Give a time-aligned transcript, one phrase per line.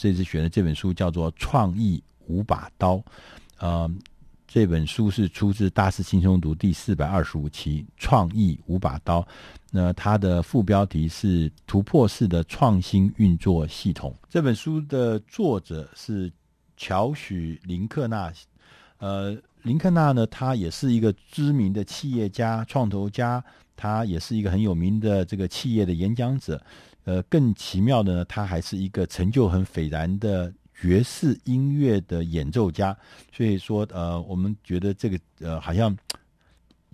[0.00, 2.96] 这次选的这本书叫做《创意五把刀》，
[3.58, 3.90] 呃，
[4.48, 9.20] 这本书是出自《大师轻松读》第四百二十五期《创意五把刀》。
[9.70, 14.16] 那它的副标题是“突破式的创新运作系统”。
[14.30, 16.32] 这本书的作者是
[16.78, 18.32] 乔许·林克纳。
[19.00, 23.44] 呃，林克纳呢，他也是一个知名的企业家、创投家，
[23.76, 26.58] 他也是一个很有名的这个企业的演讲者。
[27.04, 32.96] 呃，更奇妙的呢，他还是一个成就很斐然的爵士音乐的演奏家。
[33.32, 35.96] 所以说，呃，我们觉得这个呃，好像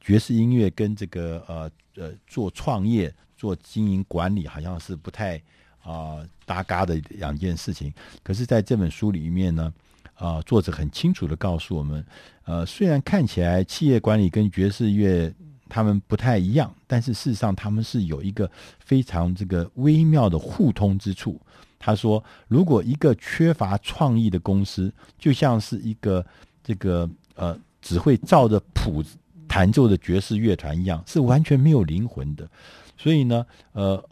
[0.00, 5.42] 爵士音乐跟这个呃呃做创业、做经营管理，好像是不太
[5.82, 7.92] 啊、搭嘎的两件事情。
[8.22, 9.72] 可是，在这本书里面呢。
[10.14, 12.02] 啊，作者很清楚的告诉我们，
[12.44, 15.30] 呃，虽然看起来企业管理跟爵士乐
[15.68, 21.40] 他们不太一样，但是事实上他们是有一个非常这个微妙的互通之处。
[21.78, 26.24] 他说，如果一个缺乏创意的公司，就像是一个
[26.62, 29.04] 这个呃只会照着谱
[29.46, 32.48] 弹奏的爵士乐团一样，是完全没有灵魂的。
[32.96, 34.02] 所以呢，呃，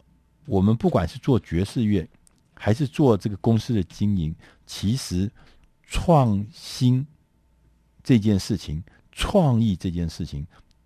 [0.45, 2.07] 我们不管是做爵士乐，
[2.53, 5.31] 还是做这个公司的经营，其实。
[5.87, 7.05] 创新
[8.03, 10.45] 这件事情，创意这件事情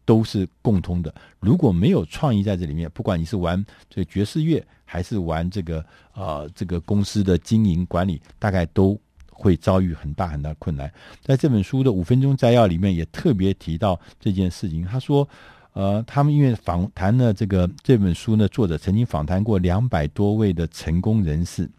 [0.10, 1.14] 都是共通的。
[1.40, 5.86] 如果没有创意在这里面，不管你是玩这爵士乐，还是玩这个
[6.16, 10.92] 呃这个公司的经营管理，大概都会遭遇很大很大困难。
[11.22, 14.84] 在这本书的五分钟摘要里面，也特别提到这件事情。
[14.84, 15.30] 他说，
[15.74, 21.70] 呃，他们因为访谈了这个这本书呢，作者曾经访谈过两百多位的成功人士。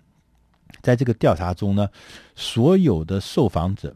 [0.81, 1.89] 在这个调查中呢，
[2.37, 3.92] 所有的受访者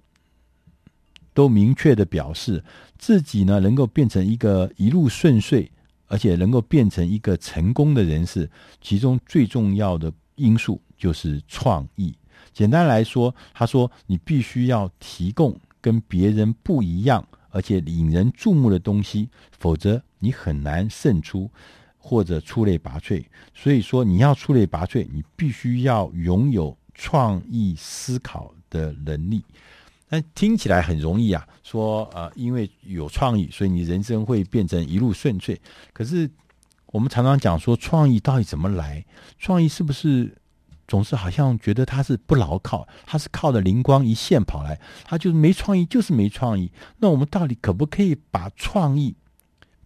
[1.33, 2.65] 都明确的表示，
[2.99, 5.71] 自己呢能够变成一个一路顺遂，
[6.07, 12.15] 而且能够变成一个成功的人士，其中最重要的因素就是创意。
[12.53, 21.51] 简单来说，他说你必须要提供跟别人不一样，而且引人注目的东西，否则你很难胜出。
[22.07, 23.25] 或者出类拔萃，
[23.55, 29.43] 所以说你要出类拔萃，你必须要拥有创意思考的能力。
[30.35, 35.61] 听起来很容易啊，说呃，因为有创意，所以你人生会变成一路顺遂。
[35.93, 36.29] 可是
[36.87, 39.05] 我们常常讲说，创意到底怎么来？
[39.39, 40.37] 创意是不是
[40.87, 46.71] 总是好像觉得它是不牢靠，它是靠着灵光一现跑来，它就是没创意，就是没创意。
[46.99, 49.15] 那我们到底可不可以把创意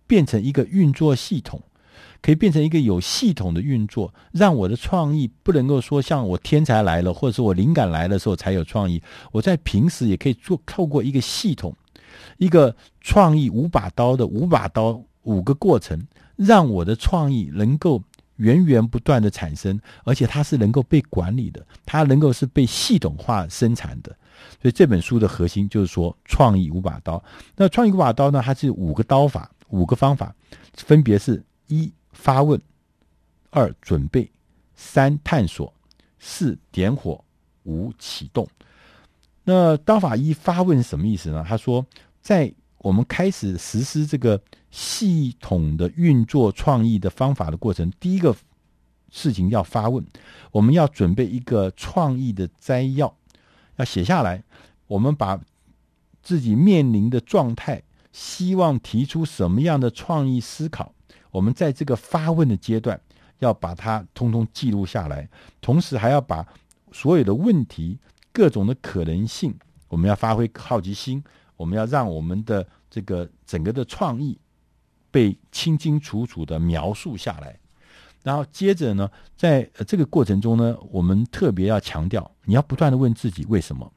[0.07, 1.63] 变成一个运作系统？
[2.21, 9.01] 可以变成一个有系统的运作，让我的创意不能够说像我天才来了，或者是我灵感来的时候才有创意。
[9.31, 11.75] 我在平时也可以做，透过一个系统，
[12.39, 16.01] 一个创意五把刀的五把刀五个过程，
[16.35, 18.03] 让我的创意能够
[18.37, 24.11] 源源不断的产生，而且它是能够被管理的，它能够是被系统化生产的。
[24.61, 27.23] 所以这本书的核心就是说，创意五把刀。
[27.57, 28.43] 那创意五把刀呢？
[28.45, 30.35] 它是五个刀法，五个方法，
[30.75, 31.93] 分别是一。
[32.19, 32.61] 发问，
[33.51, 34.29] 二准备，
[34.75, 35.73] 三探索，
[36.19, 37.25] 四点火，
[37.63, 38.47] 五启动。
[39.45, 41.47] 那刀法一发问什么意思呢？
[41.49, 41.87] 他说，
[42.21, 44.43] 在我们开始实施这个
[44.73, 48.37] 系统的运作创意的方法的过程，第一个
[49.11, 50.05] 事情要发问，
[50.51, 53.17] 我们要准备一个创意的摘要，
[53.77, 54.43] 要写下来。
[54.89, 55.41] 我们把
[56.21, 57.81] 自己面临的状态，
[58.11, 60.93] 希望提出什么样的创意思考。
[61.31, 63.01] 我们在这个发问的阶段，
[63.39, 65.29] 要把它通通记录下来，
[65.61, 66.47] 同时还要把
[66.93, 67.99] 所有的问题、
[68.33, 69.55] 各种的可能性，
[69.89, 71.23] 我们要发挥好奇心，
[71.57, 74.39] 我们要让我们的这个整个的创意
[75.11, 77.59] 被清清楚楚的描述下来。
[78.25, 83.91] 然后接着呢，在这个过程中呢，我们特别要强调，你要不断的问自己为什么？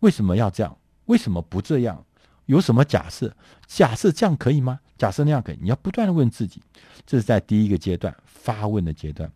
[0.00, 0.76] 为什么要这样？
[1.06, 2.04] 为什么不这样？
[2.46, 3.34] 有什么假设？
[3.66, 4.80] 假设这样可以吗？
[4.98, 5.58] 假设那样可以？
[5.60, 6.62] 你要不断的问自己，
[7.06, 9.30] 这是在第一个阶段发问的阶段。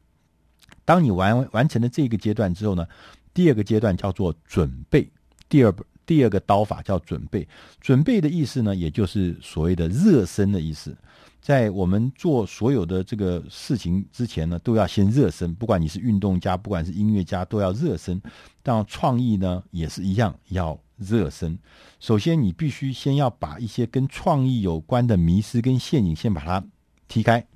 [0.84, 2.86] 当你完完成了这个阶段之后呢，
[3.34, 5.10] 第二个阶段叫做准备。
[5.48, 7.48] 第二第二个刀法叫准备。
[7.80, 10.96] 准备的意思呢，也就是所谓的热身的意思。
[11.40, 15.54] 在我们做所有的这个事情之前呢，都要先热身。
[15.54, 18.20] 不管你是运动家，不管是音乐家，都要热身。
[18.62, 20.78] 当创意呢，也是一样要。
[20.96, 21.58] 热身，
[22.00, 26.64] 首先你必须先要把一些跟创意有关的迷失跟陷阱先把它
[27.06, 27.46] 踢开。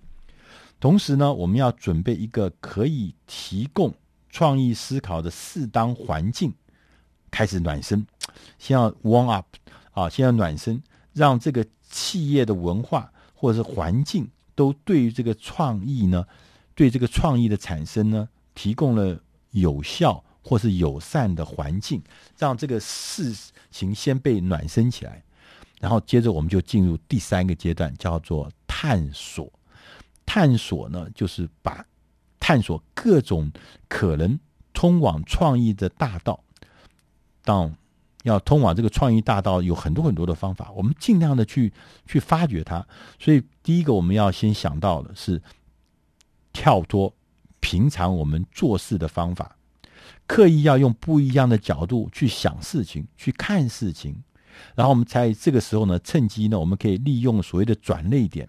[0.79, 3.93] 同时呢，我们要准备一个可以提供
[4.29, 6.53] 创意思考的适当环境，
[7.31, 8.07] 开始暖身。
[8.59, 9.47] 先要 warm up
[9.93, 10.83] 啊，先要暖身，
[11.13, 16.27] 让这个企业的文化或者是环境都对于这个创意呢，
[16.75, 19.19] 对这个创意的产生呢，提供了
[19.51, 20.23] 有效。
[20.51, 22.03] 或是友善的环境，
[22.37, 23.33] 让这个事
[23.71, 25.23] 情先被暖身起来。
[25.79, 29.49] 然后接着我们就进入第三个阶段，叫做探索。
[30.27, 31.87] 探索呢，就是把
[32.41, 33.49] 探索各种
[33.89, 34.37] 可能
[34.73, 36.43] 通往创意的大道。
[37.45, 37.73] 当
[38.25, 41.73] 要通往这个创意大道，有很多很多的方法，我们尽量的去
[42.07, 42.85] 去发掘它。
[43.21, 45.41] 所以，第一个我们要先想到的是
[46.53, 47.15] 跳脱
[47.61, 49.57] 平常我们做事的方法，
[50.27, 54.23] 刻意要用不一样的角度去想事情，去看事情。
[54.75, 58.49] 然后我们在这个时候呢，趁机呢，我们可以利用所谓的转捩点，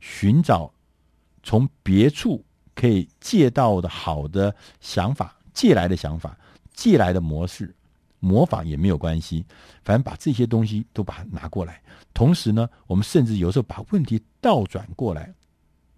[0.00, 0.72] 寻找
[1.42, 6.36] 从别处可以借到的好的想法，借来的想法，
[6.74, 7.74] 借来的模式，
[8.20, 9.44] 模仿也没有关系，
[9.82, 11.80] 反正把这些东西都把它拿过来。
[12.12, 15.32] 同时呢，我们甚至有时候把问题倒转过来，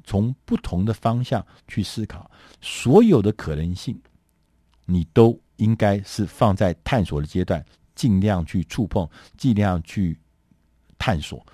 [0.04, 2.30] 从不同的方向去思考，
[2.60, 4.00] 所有的可能性，
[4.90, 7.64] 你都应该是放在探索的阶段。
[7.92, 9.06] 尽量去触碰，
[9.36, 10.18] 尽量去
[10.96, 11.44] 探索，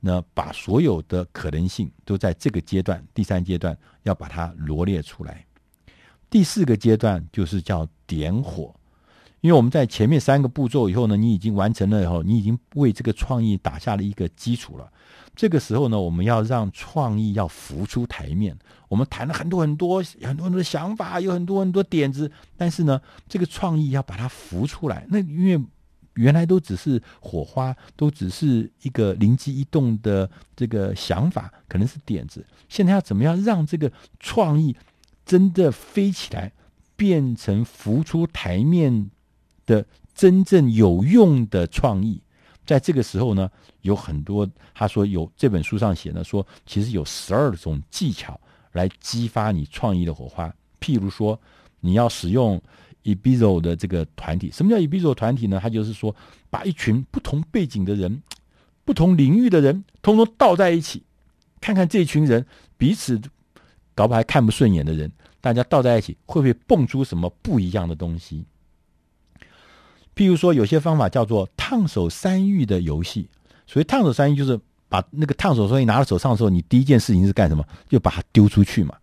[0.00, 5.46] 那把所有的可能性都在这个阶段，第三阶段要把它罗列出来。
[6.28, 8.74] 第四个阶段就是叫点火，
[9.40, 14.90] 因为我们在前面三个步骤以后呢，你已经完成了以后，你已经为这个创意打下了一个基础了。
[15.36, 18.56] 这个时候呢，我们要让创意要浮出台面。
[18.88, 25.06] 我们谈了很多很多很多很多想法，有很多很多点子，但是呢，这个创意要把它浮出来。
[25.10, 25.62] 那因为
[26.14, 32.44] 原来都只是火花，都只是一个灵机一动的这个想法，可能是点子。
[32.68, 34.74] 现在要怎么样让这个创意
[35.26, 36.50] 真的飞起来，
[36.96, 39.10] 变成浮出台面
[39.66, 39.84] 的
[40.14, 42.18] 真正有用的创意？
[42.64, 43.50] 在这个时候呢，
[43.82, 48.40] 有很多他说有这本书上写呢，说其实有十二种技巧
[48.72, 50.54] 来激发你创意的火花。
[50.80, 51.38] 譬如说，
[51.80, 52.58] 你要使用。
[53.06, 55.60] Ibizo 的这个团体，什么叫 Ibizo 团体呢？
[55.62, 56.12] 它就是说，
[56.50, 58.20] 把一群不同背景的人、
[58.84, 61.04] 不同领域的人，通通倒在一起，
[61.60, 62.44] 看看这群人
[62.76, 63.16] 彼此
[63.94, 65.08] 搞不好还看不顺眼的人，
[65.40, 68.44] 大家倒在一起，会不会蹦出什么不一样的东西？
[70.16, 73.28] 譬如说，有些方法叫做烫手山芋的游戏。
[73.66, 74.58] 所谓烫手山芋，就是
[74.88, 77.62] 把那个烫手山芋拿到手上的时候，你第一件事情是干什么？
[77.88, 78.96] 就把它丢出去嘛。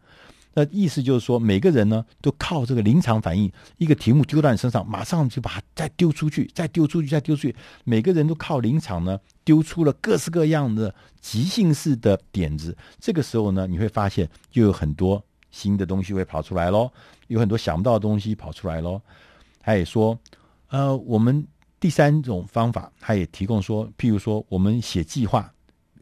[0.55, 7.55] 那意思就是说，每个人呢都靠这个临场反应，一个题目丢到你身上，马上就把它再丢出去，再丢出去，再丢出去。
[7.83, 12.75] 每个人都靠临场呢，丢出了各式各样的即兴式的点子。
[12.99, 16.89] 这个时候呢，你会发现就有很多新的东西会跑出来喽，
[17.27, 19.01] 有很多想不到的东西跑出来喽。
[19.59, 20.17] 他也说，
[20.73, 21.45] 呃，我们
[21.79, 25.53] 第三种方法，他也提供说，譬如说，我们写计划。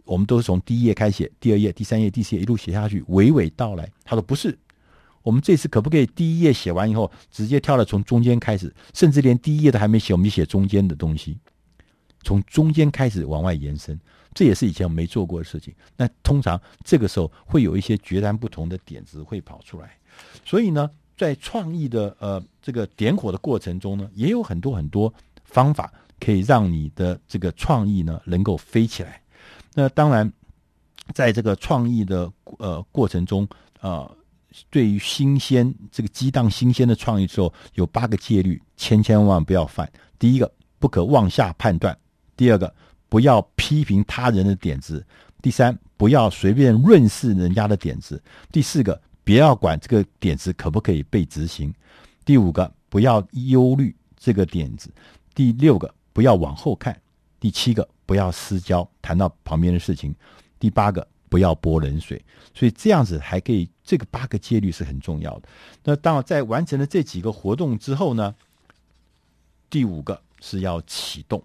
[0.05, 3.89] 我们都是从第一页开始写，第二页、第三页、第四页一路写下去，娓娓道来。
[4.05, 4.57] 他说不是，
[5.23, 11.37] 我们这次可不可以第一页写完以后，直接跳到从中间开始，甚至连第一页都还没写，我们就写中间的东西，
[12.23, 13.99] 从中间开始往外延伸。
[14.33, 15.73] 这也是以前我们没做过的事情。
[15.97, 19.97] 那通常这个时候会有一些截然不同的点子会跑出来。
[20.45, 20.89] 所以呢，
[21.21, 25.13] 在创意的呃这个点火的过程中呢，也有很多很多
[25.43, 29.21] 方法可以让你的这个创意呢能够飞起来。
[29.75, 30.33] 那当然，
[31.13, 32.27] 在这个创意的
[32.57, 33.47] 呃过程中，
[33.81, 34.11] 啊、
[34.71, 39.87] 对于新鲜这个激荡新鲜的创意之后，有八个戒律，千千万万不要犯。
[40.17, 41.93] 第一个，不可妄下判断；
[42.35, 42.73] 第二个，
[43.09, 44.99] 不要批评他人的点子；
[45.39, 48.17] 第三，不要随便润饰人家的点子；
[48.51, 51.71] 第四个，不要管这个点子可不可以被执行；
[52.25, 54.89] 第五个，不要忧虑这个点子；
[55.33, 56.93] 第六个，不要往后看；
[57.39, 57.87] 第七个。
[58.03, 60.13] 不要私交，谈到旁边的事情。
[60.59, 62.21] 第八个，不要泼冷水。
[62.53, 65.47] 所以这样子还可以，这个八个戒律是很重要的。
[65.85, 68.35] 那当，在完成了这几个活动之后呢，
[69.69, 71.41] 第五个是要启动。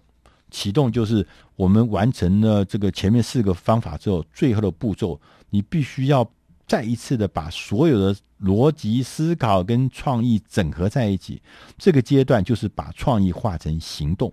[0.51, 5.17] 启动就是我们完成了这个前面四个方法之后，最后的步骤，
[5.49, 6.29] 你必须要
[6.67, 11.41] 再一次的把所有的逻辑思考跟创意整合在一起。
[11.77, 14.31] 这个阶段就是把创意化成行动。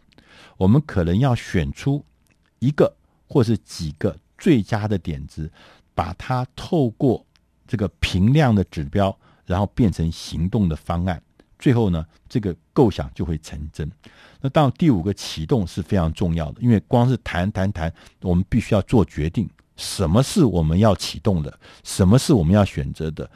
[0.57, 2.05] 我们可能要选出。
[2.61, 2.91] 一个
[3.29, 5.53] 或是几个最佳的点子，
[5.95, 7.23] 把它透过
[7.67, 9.15] 这个评量的指标，
[9.45, 11.21] 然后变成行动的方案。
[11.59, 13.91] 最后呢，这个构想就会成真。
[14.41, 23.29] 那到第五个启动是非常重要的，因为光是谈谈谈，我们必须要做决定，什么是我们要启动的，什么是我们要选择的，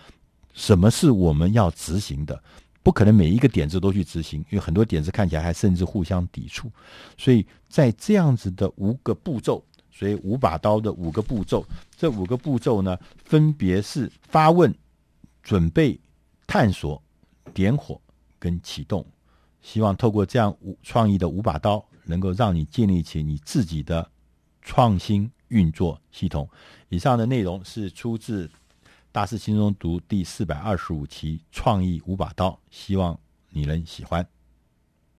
[0.54, 2.42] 什么是我们要执行的。
[2.82, 6.70] 不可能每一个点子都去执行，因为很多点子看起来还甚至互相抵触。
[7.18, 11.66] 所以在这样子的五个步骤，所以五把刀的五个步骤，
[11.96, 14.74] 这五个步骤呢，分别是发问、
[15.42, 16.00] 准备、
[16.46, 17.02] 探索、
[17.52, 18.00] 点火
[18.38, 19.04] 跟启动。
[19.60, 24.08] 希望透过这样五创意的五把刀，能够让你建立起你自己的
[24.62, 26.48] 创新运作系统。
[26.88, 28.46] 以上的内容是出自
[29.12, 33.18] 《大师轻松读》第四百二十五期《创意五把刀》，希望
[33.50, 34.26] 你能喜欢。